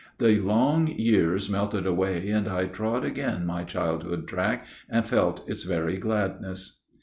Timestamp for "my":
3.45-3.63